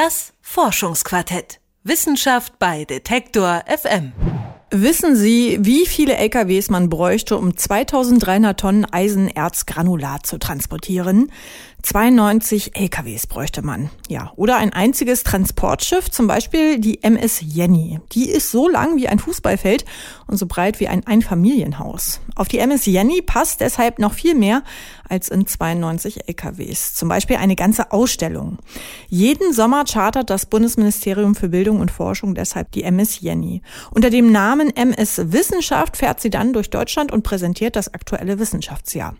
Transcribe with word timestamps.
Das 0.00 0.32
Forschungsquartett. 0.42 1.58
Wissenschaft 1.82 2.60
bei 2.60 2.84
Detektor 2.84 3.64
FM. 3.66 4.12
Wissen 4.70 5.16
Sie, 5.16 5.58
wie 5.62 5.86
viele 5.86 6.14
LKWs 6.14 6.70
man 6.70 6.88
bräuchte, 6.88 7.36
um 7.36 7.56
2300 7.56 8.60
Tonnen 8.60 8.84
Eisenerzgranulat 8.84 10.24
zu 10.24 10.38
transportieren? 10.38 11.32
92 11.82 12.76
LKWs 12.76 13.26
bräuchte 13.26 13.62
man. 13.62 13.88
Ja, 14.08 14.32
oder 14.36 14.56
ein 14.56 14.72
einziges 14.72 15.22
Transportschiff, 15.22 16.10
zum 16.10 16.26
Beispiel 16.26 16.80
die 16.80 17.02
MS 17.02 17.40
Jenny. 17.40 18.00
Die 18.12 18.28
ist 18.28 18.50
so 18.50 18.68
lang 18.68 18.96
wie 18.96 19.08
ein 19.08 19.20
Fußballfeld 19.20 19.84
und 20.26 20.36
so 20.36 20.46
breit 20.46 20.80
wie 20.80 20.88
ein 20.88 21.06
Einfamilienhaus. 21.06 22.20
Auf 22.34 22.48
die 22.48 22.58
MS 22.58 22.86
Jenny 22.86 23.22
passt 23.22 23.60
deshalb 23.60 24.00
noch 24.00 24.12
viel 24.12 24.34
mehr 24.34 24.64
als 25.08 25.28
in 25.28 25.46
92 25.46 26.28
LKWs. 26.28 26.94
Zum 26.94 27.08
Beispiel 27.08 27.36
eine 27.36 27.56
ganze 27.56 27.92
Ausstellung. 27.92 28.58
Jeden 29.08 29.52
Sommer 29.52 29.84
chartert 29.84 30.30
das 30.30 30.46
Bundesministerium 30.46 31.34
für 31.34 31.48
Bildung 31.48 31.80
und 31.80 31.90
Forschung 31.90 32.34
deshalb 32.34 32.72
die 32.72 32.82
MS 32.82 33.20
Jenny. 33.20 33.62
Unter 33.90 34.10
dem 34.10 34.32
Namen 34.32 34.74
MS 34.74 35.32
Wissenschaft 35.32 35.96
fährt 35.96 36.20
sie 36.20 36.30
dann 36.30 36.52
durch 36.52 36.70
Deutschland 36.70 37.12
und 37.12 37.22
präsentiert 37.22 37.76
das 37.76 37.94
aktuelle 37.94 38.38
Wissenschaftsjahr. 38.38 39.14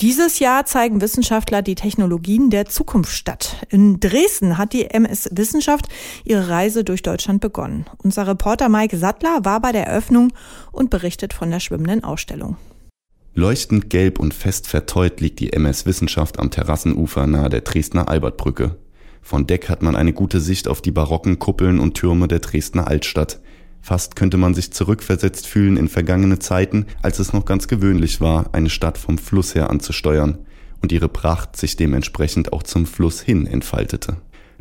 Dieses 0.00 0.40
Jahr 0.40 0.66
zeigen 0.66 1.00
Wissenschaftler 1.00 1.62
die 1.62 1.76
Technologien 1.84 2.48
der 2.48 2.64
Zukunft 2.64 3.14
statt. 3.14 3.56
In 3.68 4.00
Dresden 4.00 4.56
hat 4.56 4.72
die 4.72 4.86
MS 4.86 5.28
Wissenschaft 5.32 5.86
ihre 6.24 6.48
Reise 6.48 6.82
durch 6.82 7.02
Deutschland 7.02 7.42
begonnen. 7.42 7.84
Unser 8.02 8.26
Reporter 8.26 8.70
Mike 8.70 8.96
Sattler 8.96 9.40
war 9.42 9.60
bei 9.60 9.70
der 9.70 9.86
Eröffnung 9.86 10.32
und 10.72 10.88
berichtet 10.88 11.34
von 11.34 11.50
der 11.50 11.60
schwimmenden 11.60 12.02
Ausstellung. 12.02 12.56
Leuchtend 13.34 13.90
gelb 13.90 14.18
und 14.18 14.32
fest 14.32 14.66
verteut 14.66 15.20
liegt 15.20 15.40
die 15.40 15.52
MS 15.52 15.84
Wissenschaft 15.84 16.38
am 16.38 16.50
Terrassenufer 16.50 17.26
nahe 17.26 17.50
der 17.50 17.60
Dresdner 17.60 18.08
Albertbrücke. 18.08 18.76
Von 19.20 19.46
Deck 19.46 19.68
hat 19.68 19.82
man 19.82 19.94
eine 19.94 20.14
gute 20.14 20.40
Sicht 20.40 20.68
auf 20.68 20.80
die 20.80 20.90
barocken 20.90 21.38
Kuppeln 21.38 21.80
und 21.80 21.92
Türme 21.92 22.28
der 22.28 22.38
Dresdner 22.38 22.88
Altstadt. 22.88 23.40
Fast 23.82 24.16
könnte 24.16 24.38
man 24.38 24.54
sich 24.54 24.72
zurückversetzt 24.72 25.46
fühlen 25.46 25.76
in 25.76 25.88
vergangene 25.88 26.38
Zeiten, 26.38 26.86
als 27.02 27.18
es 27.18 27.34
noch 27.34 27.44
ganz 27.44 27.68
gewöhnlich 27.68 28.22
war, 28.22 28.46
eine 28.52 28.70
Stadt 28.70 28.96
vom 28.96 29.18
Fluss 29.18 29.54
her 29.54 29.68
anzusteuern 29.68 30.38
und 30.84 30.92
ihre 30.92 31.08
Pracht 31.08 31.56
sich 31.56 31.76
dementsprechend 31.76 32.52
auch 32.52 32.62
zum 32.62 32.84
Fluss 32.84 33.22
hin 33.22 33.46
entfaltete. 33.46 34.18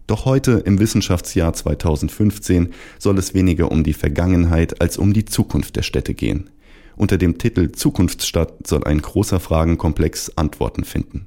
Doch 0.07 0.23
heute 0.23 0.53
im 0.53 0.79
Wissenschaftsjahr 0.79 1.52
2015 1.52 2.69
soll 2.97 3.17
es 3.17 3.33
weniger 3.33 3.69
um 3.73 3.83
die 3.83 3.91
Vergangenheit 3.91 4.79
als 4.79 4.97
um 4.97 5.11
die 5.11 5.25
Zukunft 5.25 5.75
der 5.75 5.81
Städte 5.81 6.13
gehen. 6.13 6.49
Unter 6.95 7.17
dem 7.17 7.39
Titel 7.39 7.73
Zukunftsstadt 7.73 8.66
soll 8.66 8.85
ein 8.85 9.01
großer 9.01 9.41
Fragenkomplex 9.41 10.38
Antworten 10.38 10.85
finden. 10.85 11.25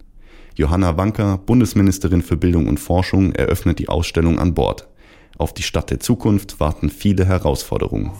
Johanna 0.54 0.96
Wanker, 0.96 1.36
Bundesministerin 1.44 2.22
für 2.22 2.38
Bildung 2.38 2.66
und 2.66 2.80
Forschung, 2.80 3.32
eröffnet 3.32 3.78
die 3.78 3.90
Ausstellung 3.90 4.38
an 4.38 4.54
Bord. 4.54 4.88
Auf 5.38 5.52
die 5.52 5.62
Stadt 5.62 5.90
der 5.90 6.00
Zukunft 6.00 6.60
warten 6.60 6.90
viele 6.90 7.26
Herausforderungen. 7.26 8.12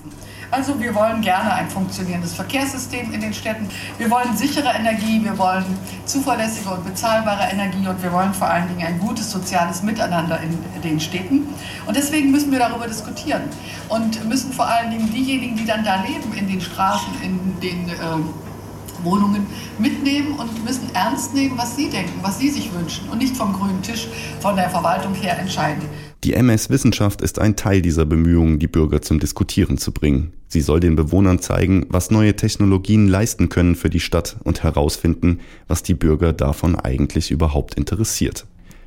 Also 0.50 0.78
wir 0.80 0.94
wollen 0.94 1.22
gerne 1.22 1.52
ein 1.52 1.68
funktionierendes 1.68 2.34
Verkehrssystem 2.34 3.12
in 3.12 3.20
den 3.20 3.34
Städten. 3.34 3.68
Wir 3.98 4.10
wollen 4.10 4.36
sichere 4.36 4.68
Energie, 4.68 5.22
wir 5.22 5.36
wollen 5.38 5.64
zuverlässige 6.04 6.70
und 6.70 6.84
bezahlbare 6.84 7.50
Energie 7.50 7.86
und 7.88 8.00
wir 8.02 8.12
wollen 8.12 8.32
vor 8.32 8.48
allen 8.48 8.68
Dingen 8.68 8.86
ein 8.86 8.98
gutes 9.00 9.30
soziales 9.30 9.82
Miteinander 9.82 10.38
in 10.40 10.82
den 10.82 11.00
Städten. 11.00 11.48
Und 11.86 11.96
deswegen 11.96 12.30
müssen 12.30 12.52
wir 12.52 12.60
darüber 12.60 12.86
diskutieren 12.86 13.42
und 13.88 14.24
müssen 14.28 14.52
vor 14.52 14.66
allen 14.66 14.90
Dingen 14.90 15.12
diejenigen, 15.12 15.56
die 15.56 15.66
dann 15.66 15.84
da 15.84 16.02
leben, 16.02 16.32
in 16.34 16.46
den 16.46 16.60
Straßen, 16.60 17.12
in 17.22 17.60
den 17.60 17.88
äh, 17.88 19.02
Wohnungen 19.02 19.46
mitnehmen 19.78 20.38
und 20.38 20.64
müssen 20.64 20.94
ernst 20.94 21.34
nehmen, 21.34 21.58
was 21.58 21.76
sie 21.76 21.90
denken, 21.90 22.18
was 22.22 22.38
sie 22.38 22.50
sich 22.50 22.72
wünschen 22.72 23.08
und 23.08 23.18
nicht 23.18 23.36
vom 23.36 23.52
grünen 23.52 23.82
Tisch 23.82 24.06
von 24.40 24.56
der 24.56 24.70
Verwaltung 24.70 25.14
her 25.14 25.38
entscheiden. 25.38 25.82
Die 26.26 26.34
MS 26.34 26.70
Wissenschaft 26.70 27.22
ist 27.22 27.38
ein 27.38 27.54
Teil 27.54 27.82
dieser 27.82 28.04
Bemühungen, 28.04 28.58
die 28.58 28.66
Bürger 28.66 29.00
zum 29.00 29.20
Diskutieren 29.20 29.78
zu 29.78 29.92
bringen. 29.92 30.32
Sie 30.48 30.60
soll 30.60 30.80
den 30.80 30.96
Bewohnern 30.96 31.38
zeigen, 31.38 31.86
was 31.88 32.10
neue 32.10 32.34
Technologien 32.34 33.06
leisten 33.06 33.48
können 33.48 33.76
für 33.76 33.90
die 33.90 34.00
Stadt 34.00 34.36
und 34.42 34.64
herausfinden, 34.64 35.38
was 35.68 35.84
die 35.84 35.94
Bürger 35.94 36.32
davon 36.32 36.74
eigentlich 36.74 37.30
überhaupt 37.30 37.74
interessiert. 37.74 38.44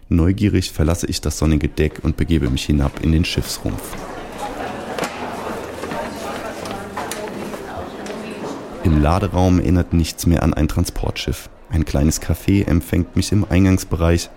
Neugierig 0.10 0.74
verlasse 0.74 1.08
ich 1.08 1.22
das 1.22 1.38
sonnige 1.38 1.70
Deck 1.70 2.02
und 2.04 2.18
begebe 2.18 2.50
mich 2.50 2.66
hinab 2.66 3.02
in 3.02 3.14
den 3.14 3.24
Schiffsrumpf. 3.24 3.96
Im 8.84 9.02
Laderaum 9.02 9.60
erinnert 9.60 9.94
nichts 9.94 10.26
mehr 10.26 10.44
an 10.44 10.54
ein 10.54 10.68
Transportschiff. 10.68 11.50
Ein 11.70 11.86
kleines 11.86 12.22
Café 12.22 12.68
empfängt 12.68 13.16
mich 13.16 13.32
im 13.32 13.46
Eingangsbereich, 13.50 14.30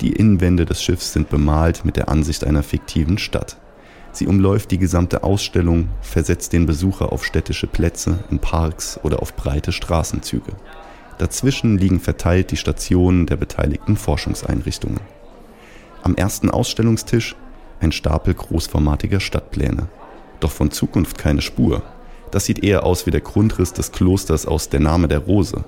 die 0.00 0.12
Innenwände 0.12 0.64
des 0.64 0.82
Schiffs 0.82 1.12
sind 1.12 1.28
bemalt 1.28 1.84
mit 1.84 1.96
der 1.96 2.08
Ansicht 2.08 2.44
einer 2.44 2.62
fiktiven 2.62 3.18
Stadt. 3.18 3.58
Sie 4.12 4.26
umläuft 4.26 4.70
die 4.70 4.78
gesamte 4.78 5.22
Ausstellung, 5.22 5.88
versetzt 6.00 6.52
den 6.52 6.66
Besucher 6.66 7.12
auf 7.12 7.24
städtische 7.24 7.66
Plätze, 7.66 8.18
in 8.30 8.38
Parks 8.38 8.98
oder 9.02 9.22
auf 9.22 9.36
breite 9.36 9.72
Straßenzüge. 9.72 10.52
Dazwischen 11.18 11.78
liegen 11.78 12.00
verteilt 12.00 12.50
die 12.50 12.56
Stationen 12.56 13.26
der 13.26 13.36
beteiligten 13.36 13.96
Forschungseinrichtungen. 13.96 15.00
Am 16.02 16.14
ersten 16.14 16.50
Ausstellungstisch 16.50 17.36
ein 17.78 17.92
Stapel 17.92 18.34
großformatiger 18.34 19.20
Stadtpläne. 19.20 19.88
Doch 20.40 20.50
von 20.50 20.70
Zukunft 20.70 21.18
keine 21.18 21.42
Spur. 21.42 21.82
Das 22.30 22.46
sieht 22.46 22.64
eher 22.64 22.84
aus 22.84 23.06
wie 23.06 23.10
der 23.10 23.20
Grundriss 23.20 23.72
des 23.72 23.92
Klosters 23.92 24.46
aus 24.46 24.70
Der 24.70 24.80
Name 24.80 25.08
der 25.08 25.18
Rose. 25.18 25.64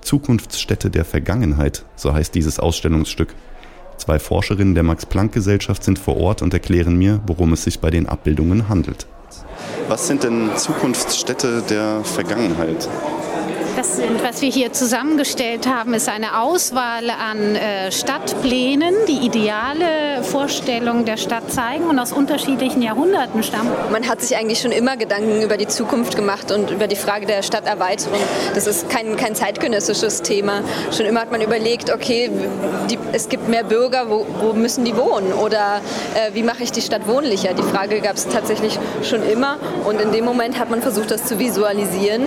Zukunftsstätte 0.00 0.90
der 0.90 1.04
Vergangenheit, 1.04 1.84
so 1.96 2.12
heißt 2.12 2.34
dieses 2.34 2.60
Ausstellungsstück, 2.60 3.34
Zwei 4.04 4.18
Forscherinnen 4.18 4.74
der 4.74 4.82
Max-Planck-Gesellschaft 4.82 5.82
sind 5.82 5.98
vor 5.98 6.18
Ort 6.18 6.42
und 6.42 6.52
erklären 6.52 6.94
mir, 6.94 7.20
worum 7.26 7.54
es 7.54 7.64
sich 7.64 7.80
bei 7.80 7.88
den 7.88 8.06
Abbildungen 8.06 8.68
handelt. 8.68 9.06
Was 9.88 10.08
sind 10.08 10.24
denn 10.24 10.50
Zukunftsstädte 10.56 11.62
der 11.70 12.04
Vergangenheit? 12.04 12.86
Das 13.76 13.96
sind, 13.96 14.22
was 14.22 14.42
wir 14.42 14.50
hier 14.50 14.74
zusammengestellt 14.74 15.66
haben, 15.66 15.94
ist 15.94 16.10
eine 16.10 16.38
Auswahl 16.38 17.08
an 17.08 17.56
äh, 17.56 17.90
Stadtplänen, 17.90 18.94
ideale 19.24 20.22
Vorstellung 20.22 21.06
der 21.06 21.16
Stadt 21.16 21.50
zeigen 21.50 21.84
und 21.84 21.98
aus 21.98 22.12
unterschiedlichen 22.12 22.82
Jahrhunderten 22.82 23.42
stammen. 23.42 23.70
Man 23.90 24.06
hat 24.06 24.20
sich 24.20 24.36
eigentlich 24.36 24.60
schon 24.60 24.70
immer 24.70 24.96
Gedanken 24.98 25.40
über 25.40 25.56
die 25.56 25.66
Zukunft 25.66 26.14
gemacht 26.14 26.52
und 26.52 26.70
über 26.70 26.86
die 26.86 26.96
Frage 26.96 27.24
der 27.24 27.42
Stadterweiterung. 27.42 28.18
Das 28.54 28.66
ist 28.66 28.90
kein, 28.90 29.16
kein 29.16 29.34
zeitgenössisches 29.34 30.20
Thema. 30.20 30.60
Schon 30.94 31.06
immer 31.06 31.20
hat 31.20 31.32
man 31.32 31.40
überlegt, 31.40 31.90
okay, 31.90 32.30
die, 32.90 32.98
es 33.12 33.30
gibt 33.30 33.48
mehr 33.48 33.64
Bürger, 33.64 34.10
wo, 34.10 34.26
wo 34.40 34.52
müssen 34.52 34.84
die 34.84 34.94
wohnen? 34.94 35.32
Oder 35.32 35.80
äh, 36.14 36.34
wie 36.34 36.42
mache 36.42 36.62
ich 36.62 36.72
die 36.72 36.82
Stadt 36.82 37.08
wohnlicher? 37.08 37.54
Die 37.54 37.62
Frage 37.62 38.00
gab 38.00 38.16
es 38.16 38.28
tatsächlich 38.28 38.78
schon 39.02 39.22
immer 39.22 39.56
und 39.84 40.00
in 40.02 40.12
dem 40.12 40.26
Moment 40.26 40.58
hat 40.58 40.68
man 40.70 40.82
versucht, 40.82 41.10
das 41.10 41.24
zu 41.24 41.38
visualisieren 41.38 42.24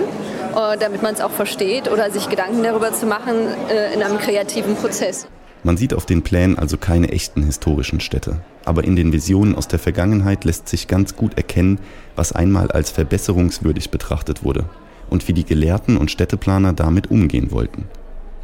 äh, 0.56 0.76
damit 0.78 1.02
man 1.02 1.14
es 1.14 1.20
auch 1.20 1.30
versteht 1.30 1.88
oder 1.90 2.10
sich 2.10 2.28
Gedanken 2.28 2.62
darüber 2.62 2.92
zu 2.92 3.06
machen 3.06 3.54
äh, 3.70 3.94
in 3.94 4.02
einem 4.02 4.18
kreativen 4.18 4.74
Prozess. 4.74 5.28
Man 5.68 5.76
sieht 5.76 5.92
auf 5.92 6.06
den 6.06 6.22
Plänen 6.22 6.58
also 6.58 6.78
keine 6.78 7.10
echten 7.10 7.42
historischen 7.42 8.00
Städte. 8.00 8.40
Aber 8.64 8.84
in 8.84 8.96
den 8.96 9.12
Visionen 9.12 9.54
aus 9.54 9.68
der 9.68 9.78
Vergangenheit 9.78 10.44
lässt 10.44 10.66
sich 10.66 10.88
ganz 10.88 11.14
gut 11.14 11.36
erkennen, 11.36 11.78
was 12.16 12.32
einmal 12.32 12.70
als 12.70 12.90
verbesserungswürdig 12.90 13.90
betrachtet 13.90 14.42
wurde 14.42 14.64
und 15.10 15.28
wie 15.28 15.34
die 15.34 15.44
Gelehrten 15.44 15.98
und 15.98 16.10
Städteplaner 16.10 16.72
damit 16.72 17.10
umgehen 17.10 17.50
wollten. 17.50 17.84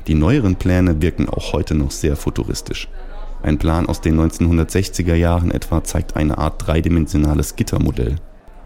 Die 0.06 0.12
neueren 0.12 0.56
Pläne 0.56 1.00
wirken 1.00 1.30
auch 1.30 1.54
heute 1.54 1.74
noch 1.74 1.92
sehr 1.92 2.16
futuristisch. 2.16 2.88
Ein 3.42 3.56
Plan 3.56 3.86
aus 3.86 4.02
den 4.02 4.20
1960er 4.20 5.14
Jahren 5.14 5.50
etwa 5.50 5.82
zeigt 5.82 6.16
eine 6.16 6.36
Art 6.36 6.66
dreidimensionales 6.66 7.56
Gittermodell. 7.56 8.16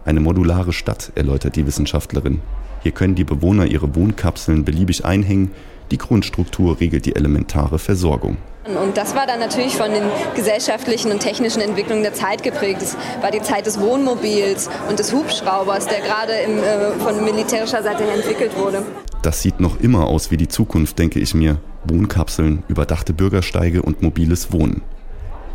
Eine 0.03 0.19
modulare 0.19 0.73
Stadt, 0.73 1.13
erläutert 1.15 1.55
die 1.55 1.65
Wissenschaftlerin. 1.65 2.41
Hier 2.83 2.91
können 2.91 3.15
die 3.15 3.23
Bewohner 3.23 3.67
ihre 3.67 3.95
Wohnkapseln 3.95 4.65
beliebig 4.65 5.05
einhängen. 5.05 5.51
Die 5.91 5.97
Grundstruktur 5.97 6.79
regelt 6.79 7.05
die 7.05 7.15
elementare 7.15 7.79
Versorgung. 7.79 8.37
Und 8.65 8.97
das 8.97 9.15
war 9.15 9.25
dann 9.25 9.39
natürlich 9.39 9.75
von 9.75 9.91
den 9.91 10.03
gesellschaftlichen 10.35 11.11
und 11.11 11.19
technischen 11.19 11.61
Entwicklungen 11.61 12.03
der 12.03 12.13
Zeit 12.13 12.43
geprägt. 12.43 12.81
Es 12.81 12.95
war 13.21 13.31
die 13.31 13.41
Zeit 13.41 13.65
des 13.65 13.79
Wohnmobils 13.79 14.69
und 14.87 14.99
des 14.99 15.11
Hubschraubers, 15.11 15.87
der 15.87 16.01
gerade 16.01 16.33
im, 16.33 16.59
äh, 16.59 16.91
von 16.99 17.23
militärischer 17.23 17.81
Seite 17.81 18.03
her 18.03 18.13
entwickelt 18.13 18.55
wurde. 18.57 18.83
Das 19.23 19.41
sieht 19.41 19.59
noch 19.59 19.79
immer 19.79 20.07
aus 20.07 20.29
wie 20.29 20.37
die 20.37 20.47
Zukunft, 20.47 20.99
denke 20.99 21.19
ich 21.19 21.33
mir. 21.33 21.57
Wohnkapseln, 21.85 22.63
überdachte 22.67 23.13
Bürgersteige 23.13 23.81
und 23.81 24.01
mobiles 24.01 24.51
Wohnen. 24.51 24.81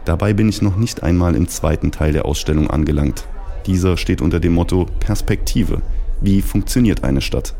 Dabei 0.04 0.32
bin 0.32 0.48
ich 0.48 0.60
noch 0.60 0.76
nicht 0.76 1.02
einmal 1.02 1.34
im 1.34 1.48
zweiten 1.48 1.92
Teil 1.92 2.12
der 2.12 2.24
Ausstellung 2.24 2.68
angelangt. 2.68 3.24
Dieser 3.66 3.96
steht 3.96 4.20
unter 4.20 4.40
dem 4.40 4.54
Motto 4.54 4.86
Perspektive. 4.98 5.80
Wie 6.20 6.42
funktioniert 6.42 7.04
eine 7.04 7.20
Stadt? 7.20 7.54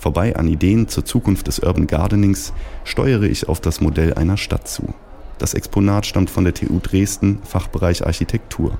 Vorbei 0.00 0.34
an 0.34 0.48
Ideen 0.48 0.88
zur 0.88 1.04
Zukunft 1.04 1.46
des 1.46 1.58
Urban 1.58 1.86
Gardenings 1.86 2.54
steuere 2.84 3.24
ich 3.24 3.50
auf 3.50 3.60
das 3.60 3.82
Modell 3.82 4.14
einer 4.14 4.38
Stadt 4.38 4.66
zu. 4.66 4.94
Das 5.36 5.52
Exponat 5.52 6.06
stammt 6.06 6.30
von 6.30 6.44
der 6.44 6.54
TU 6.54 6.80
Dresden, 6.82 7.40
Fachbereich 7.44 8.06
Architektur. 8.06 8.78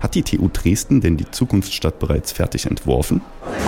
Hat 0.00 0.14
die 0.14 0.22
TU 0.22 0.48
Dresden 0.52 1.00
denn 1.00 1.16
die 1.16 1.28
Zukunftsstadt 1.30 1.98
bereits 1.98 2.30
fertig 2.32 2.66
entworfen? 2.66 3.20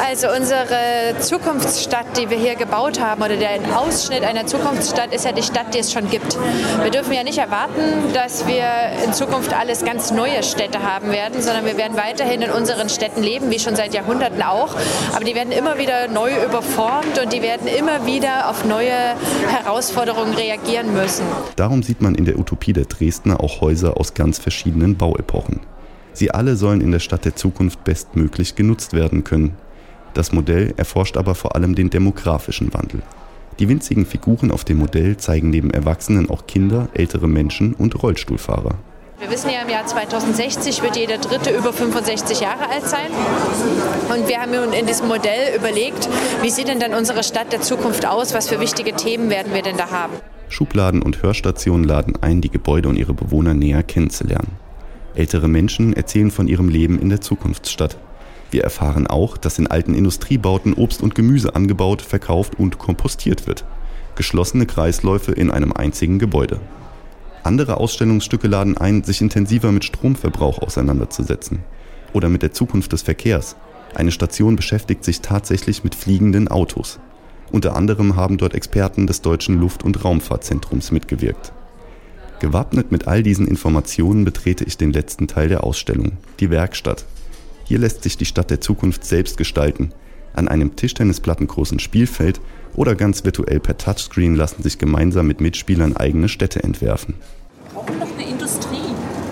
Also 0.06 0.28
unsere 0.28 1.18
Zukunftsstadt, 1.18 2.16
die 2.16 2.30
wir 2.30 2.38
hier 2.38 2.54
gebaut 2.54 3.00
haben, 3.00 3.22
oder 3.22 3.36
der 3.36 3.58
Ausschnitt 3.76 4.22
einer 4.22 4.46
Zukunftsstadt 4.46 5.12
ist 5.12 5.24
ja 5.24 5.32
die 5.32 5.42
Stadt, 5.42 5.74
die 5.74 5.78
es 5.78 5.92
schon 5.92 6.08
gibt. 6.08 6.38
Wir 6.82 6.90
dürfen 6.90 7.12
ja 7.12 7.24
nicht 7.24 7.38
erwarten, 7.38 8.12
dass 8.14 8.46
wir 8.46 8.64
in 9.04 9.12
Zukunft 9.12 9.52
alles 9.52 9.84
ganz 9.84 10.12
neue 10.12 10.42
Städte 10.42 10.82
haben 10.82 11.10
werden, 11.10 11.42
sondern 11.42 11.64
wir 11.64 11.76
werden 11.76 11.96
weiterhin 11.96 12.42
in 12.42 12.50
unseren 12.50 12.88
Städten 12.88 13.22
leben, 13.22 13.50
wie 13.50 13.58
schon 13.58 13.74
seit 13.74 13.92
Jahrhunderten 13.92 14.42
auch. 14.42 14.76
Aber 15.14 15.24
die 15.24 15.34
werden 15.34 15.52
immer 15.52 15.78
wieder 15.78 16.08
neu 16.08 16.30
überformt 16.44 17.18
und 17.22 17.32
die 17.32 17.42
werden 17.42 17.66
immer 17.66 18.06
wieder 18.06 18.48
auf 18.48 18.64
neue 18.64 19.16
Herausforderungen 19.48 20.34
reagieren 20.34 20.94
müssen. 20.94 21.24
Darum 21.56 21.82
sieht 21.82 22.00
man 22.00 22.14
in 22.14 22.24
der 22.24 22.38
Utopie 22.38 22.72
der 22.72 22.84
Dresdner 22.84 23.40
auch 23.40 23.60
Häuser 23.60 23.96
aus 23.96 24.14
ganz 24.14 24.38
verschiedenen 24.38 24.96
Bauepochen. 24.96 25.60
Sie 26.12 26.30
alle 26.30 26.56
sollen 26.56 26.80
in 26.80 26.90
der 26.90 26.98
Stadt 26.98 27.24
der 27.24 27.36
Zukunft 27.36 27.84
bestmöglich 27.84 28.56
genutzt 28.56 28.92
werden 28.92 29.24
können. 29.24 29.54
Das 30.14 30.32
Modell 30.32 30.74
erforscht 30.76 31.16
aber 31.16 31.34
vor 31.34 31.54
allem 31.54 31.74
den 31.74 31.90
demografischen 31.90 32.72
Wandel. 32.74 33.02
Die 33.58 33.68
winzigen 33.68 34.06
Figuren 34.06 34.50
auf 34.50 34.64
dem 34.64 34.78
Modell 34.78 35.16
zeigen 35.18 35.50
neben 35.50 35.70
Erwachsenen 35.70 36.30
auch 36.30 36.46
Kinder, 36.46 36.88
ältere 36.94 37.28
Menschen 37.28 37.74
und 37.74 38.02
Rollstuhlfahrer. 38.02 38.78
Wir 39.20 39.30
wissen 39.30 39.50
ja, 39.50 39.60
im 39.60 39.68
Jahr 39.68 39.84
2060 39.84 40.82
wird 40.82 40.96
jeder 40.96 41.18
Dritte 41.18 41.50
über 41.50 41.74
65 41.74 42.40
Jahre 42.40 42.70
alt 42.70 42.86
sein. 42.88 43.10
Und 44.08 44.26
wir 44.26 44.40
haben 44.40 44.52
nun 44.52 44.72
in 44.72 44.86
diesem 44.86 45.08
Modell 45.08 45.54
überlegt, 45.54 46.08
wie 46.40 46.48
sieht 46.48 46.68
denn 46.68 46.80
dann 46.80 46.94
unsere 46.94 47.22
Stadt 47.22 47.52
der 47.52 47.60
Zukunft 47.60 48.06
aus? 48.06 48.32
Was 48.32 48.48
für 48.48 48.60
wichtige 48.60 48.92
Themen 48.94 49.28
werden 49.28 49.52
wir 49.52 49.60
denn 49.60 49.76
da 49.76 49.90
haben? 49.90 50.14
Schubladen 50.48 51.02
und 51.02 51.22
Hörstationen 51.22 51.84
laden 51.84 52.14
ein, 52.22 52.40
die 52.40 52.50
Gebäude 52.50 52.88
und 52.88 52.96
ihre 52.96 53.12
Bewohner 53.12 53.52
näher 53.52 53.82
kennenzulernen. 53.82 54.56
Ältere 55.14 55.48
Menschen 55.48 55.92
erzählen 55.92 56.30
von 56.30 56.48
ihrem 56.48 56.68
Leben 56.68 56.98
in 56.98 57.08
der 57.08 57.20
Zukunftsstadt. 57.20 57.98
Wir 58.50 58.64
erfahren 58.64 59.06
auch, 59.06 59.36
dass 59.36 59.58
in 59.58 59.66
alten 59.66 59.94
Industriebauten 59.94 60.74
Obst 60.74 61.02
und 61.02 61.14
Gemüse 61.14 61.54
angebaut, 61.54 62.02
verkauft 62.02 62.58
und 62.58 62.78
kompostiert 62.78 63.46
wird. 63.46 63.64
Geschlossene 64.16 64.66
Kreisläufe 64.66 65.32
in 65.32 65.50
einem 65.50 65.72
einzigen 65.72 66.18
Gebäude. 66.18 66.60
Andere 67.42 67.78
Ausstellungsstücke 67.78 68.48
laden 68.48 68.76
ein, 68.76 69.02
sich 69.02 69.20
intensiver 69.20 69.72
mit 69.72 69.84
Stromverbrauch 69.84 70.58
auseinanderzusetzen. 70.58 71.60
Oder 72.12 72.28
mit 72.28 72.42
der 72.42 72.52
Zukunft 72.52 72.92
des 72.92 73.02
Verkehrs. 73.02 73.56
Eine 73.94 74.10
Station 74.10 74.56
beschäftigt 74.56 75.04
sich 75.04 75.20
tatsächlich 75.20 75.84
mit 75.84 75.94
fliegenden 75.94 76.48
Autos. 76.48 77.00
Unter 77.52 77.76
anderem 77.76 78.16
haben 78.16 78.36
dort 78.36 78.54
Experten 78.54 79.06
des 79.06 79.22
Deutschen 79.22 79.58
Luft- 79.58 79.84
und 79.84 80.04
Raumfahrtzentrums 80.04 80.92
mitgewirkt. 80.92 81.52
Gewappnet 82.40 82.90
mit 82.90 83.06
all 83.06 83.22
diesen 83.22 83.46
Informationen 83.46 84.24
betrete 84.24 84.64
ich 84.64 84.78
den 84.78 84.92
letzten 84.94 85.28
Teil 85.28 85.48
der 85.48 85.62
Ausstellung, 85.62 86.12
die 86.40 86.50
Werkstatt. 86.50 87.04
Hier 87.64 87.78
lässt 87.78 88.02
sich 88.02 88.16
die 88.16 88.24
Stadt 88.24 88.50
der 88.50 88.62
Zukunft 88.62 89.04
selbst 89.04 89.36
gestalten. 89.36 89.92
An 90.32 90.48
einem 90.48 90.74
Tischtennisplattengroßen 90.74 91.78
Spielfeld 91.80 92.40
oder 92.74 92.94
ganz 92.94 93.24
virtuell 93.24 93.60
per 93.60 93.76
Touchscreen 93.76 94.36
lassen 94.36 94.62
sich 94.62 94.78
gemeinsam 94.78 95.26
mit 95.26 95.42
Mitspielern 95.42 95.96
eigene 95.98 96.30
Städte 96.30 96.62
entwerfen. 96.64 97.14
Wir 97.14 97.74
brauchen 97.74 97.98
noch 97.98 98.08
eine 98.18 98.26
Industrie. 98.26 98.78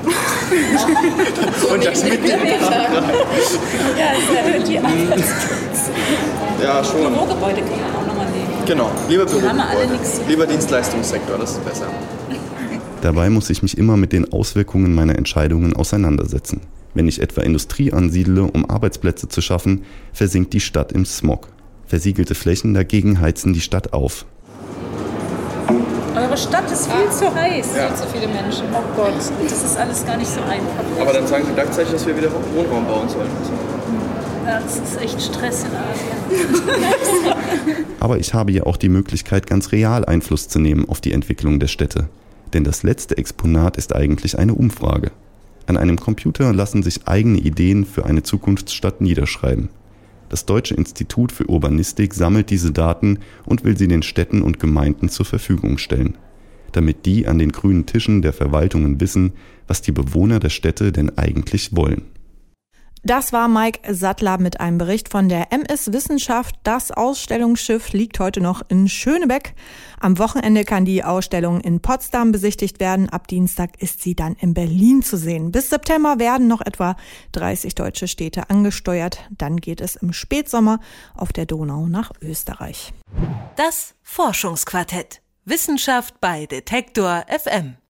Und 1.73 1.85
das 1.85 2.05
mit 2.05 2.13
dem 2.15 2.29
Ja, 2.29 2.39
das 4.13 4.37
erhöht 4.37 4.69
die. 4.69 4.75
Ja, 6.63 6.85
schon. 6.85 7.13
Bürogebäude 7.13 7.63
kann 7.63 7.71
man 7.81 7.97
auch 7.97 8.07
nochmal 8.07 8.27
nehmen. 8.31 8.65
Genau. 8.67 8.91
Lieber 9.09 9.25
Die 9.25 9.43
haben 9.49 9.61
alle 9.61 9.87
Büro. 9.87 9.93
nichts. 9.93 10.21
Lieber 10.29 10.47
Dienstleistungssektor, 10.47 11.39
das 11.39 11.53
ist 11.53 11.65
besser. 11.65 11.87
Dabei 13.01 13.31
muss 13.31 13.49
ich 13.49 13.63
mich 13.63 13.79
immer 13.79 13.97
mit 13.97 14.13
den 14.13 14.33
Auswirkungen 14.33 14.95
meiner 14.95 15.17
Entscheidungen 15.17 15.75
auseinandersetzen. 15.75 16.63
Wenn 16.95 17.07
ich 17.07 17.21
etwa 17.23 17.43
Industrie 17.43 17.93
ansiedle, 17.93 18.43
um 18.43 18.69
Arbeitsplätze 18.69 19.29
zu 19.29 19.41
schaffen, 19.41 19.85
versinkt 20.13 20.53
die 20.53 20.61
Stadt 20.61 20.91
im 20.91 21.05
Smog. 21.05 21.49
Versiegelte 21.87 22.35
Flächen 22.35 22.75
dagegen 22.75 23.21
heizen 23.21 23.53
die 23.53 23.61
Stadt 23.61 23.93
auf. 23.93 24.27
Eure 26.17 26.37
Stadt 26.37 26.69
ist 26.73 26.91
viel 26.91 27.11
zu 27.11 27.33
heiß. 27.33 27.69
Ja. 27.77 27.89
Viel 27.89 27.97
zu 27.97 28.07
viele 28.13 28.27
Menschen. 28.27 28.65
Oh 28.73 28.83
Gott, 28.97 29.15
das 29.45 29.65
ist 29.65 29.79
alles 29.79 30.05
gar 30.05 30.17
nicht 30.17 30.31
so 30.31 30.41
einfach. 30.41 31.01
Aber 31.01 31.13
dann 31.13 31.27
sagen 31.27 31.45
Sie 31.47 31.53
gleichzeitig, 31.53 31.93
dass 31.93 32.07
wir 32.07 32.17
wieder 32.17 32.31
Wohnraum 32.33 32.85
bauen 32.85 33.09
sollen. 33.09 33.31
Das 34.45 34.77
ist 34.77 35.01
echt 35.01 35.23
Stress 35.23 35.65
in 35.65 35.71
Asien. 35.77 36.63
Aber 38.01 38.19
ich 38.19 38.35
habe 38.35 38.51
ja 38.51 38.65
auch 38.65 38.77
die 38.77 38.89
Möglichkeit, 38.89 39.47
ganz 39.47 39.73
real 39.73 40.05
Einfluss 40.05 40.49
zu 40.49 40.59
nehmen 40.59 40.89
auf 40.89 41.01
die 41.01 41.13
Entwicklung 41.13 41.61
der 41.61 41.69
Städte. 41.69 42.09
Denn 42.53 42.65
das 42.65 42.83
letzte 42.83 43.19
Exponat 43.19 43.77
ist 43.77 43.95
eigentlich 43.95 44.39
eine 44.39 44.55
Umfrage. 44.55 45.11
An 45.67 45.77
einem 45.77 45.99
Computer 45.99 46.53
lassen 46.53 46.83
sich 46.83 47.07
eigene 47.07 47.39
Ideen 47.39 47.85
für 47.85 48.07
eine 48.07 48.23
Zukunftsstadt 48.23 49.01
niederschreiben. 49.01 49.69
Das 50.29 50.47
Deutsche 50.47 50.75
Institut 50.75 51.33
für 51.33 51.49
Urbanistik 51.49 52.15
sammelt 52.15 52.51
diese 52.51 52.73
Daten 52.73 53.19
und 53.47 53.65
will 53.65 53.77
sie 53.77 53.89
den 53.89 54.03
Städten 54.03 54.43
und 54.43 54.61
Gemeinden 54.61 55.09
zur 55.09 55.27
Verfügung 55.27 55.79
stellen, 55.79 56.17
damit 56.73 57.07
die 57.07 57.27
an 57.27 57.39
den 57.39 57.53
grünen 57.53 57.87
Tischen 57.87 58.23
der 58.23 58.33
Verwaltungen 58.33 59.01
wissen, 59.01 59.33
was 59.67 59.81
die 59.81 59.93
Bewohner 59.93 60.39
der 60.39 60.51
Städte 60.51 60.93
denn 60.93 61.17
eigentlich 61.17 61.77
wollen. 61.77 62.03
Das 63.09 63.33
war 63.33 63.49
Mike 63.49 63.95
Sattler 63.95 64.37
mit 64.37 64.61
einem 64.61 64.77
Bericht 64.77 65.09
von 65.09 65.31
der 65.31 65.51
MS 65.51 65.95
Wissenschaft. 65.95 66.57
Das 66.63 66.91
Ausstellungsschiff 66.91 67.95
liegt 67.95 68.21
heute 68.21 68.43
noch 68.43 68.61
in 68.69 68.87
Schönebeck. 68.87 69.55
Am 69.99 70.19
Wochenende 70.19 70.67
kann 70.67 70.85
die 70.85 71.03
Ausstellung 71.03 71.63
in 71.63 71.81
Potsdam 71.81 72.33
besichtigt 72.33 72.81
werden. 72.81 73.09
Ab 73.09 73.27
Dienstag 73.27 73.81
ist 73.81 74.03
sie 74.03 74.15
dann 74.15 74.35
in 74.35 74.53
Berlin 74.53 75.01
zu 75.01 75.17
sehen. 75.17 75.53
Bis 75.53 75.71
September 75.71 76.19
werden 76.19 76.49
noch 76.49 76.61
etwa 76.61 76.97
30 77.33 77.75
deutsche 77.75 78.09
Städte 78.09 78.51
angesteuert. 78.51 79.21
Dann 79.31 79.57
geht 79.57 79.81
es 79.81 79.97
im 79.97 80.13
Spätsommer 80.13 80.79
auf 81.15 81.33
der 81.33 81.47
Donau 81.47 81.87
nach 81.87 82.13
Österreich. 82.21 82.93
Das 83.57 83.95
Forschungsquartett. 84.03 85.23
Wissenschaft 85.47 86.21
bei 86.21 86.45
Detektor 86.45 87.25
FM. 87.27 87.79